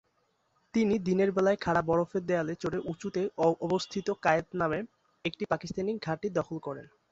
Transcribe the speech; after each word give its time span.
তিনি 0.73 0.95
দিনের 1.07 1.29
বেলায় 1.31 1.59
খাড়া 1.61 1.81
বরফের 1.81 2.23
দেওয়ালে 2.25 2.53
চড়ে 2.55 2.79
উঁচুতে 2.91 3.21
অবস্থিত 3.63 4.07
কায়েদ 4.23 4.47
নামে 4.55 4.79
একটি 5.25 5.43
পাকিস্তানি 5.51 5.91
ঘাঁটি 6.05 6.27
দখল 6.37 6.57
করেন। 6.67 6.85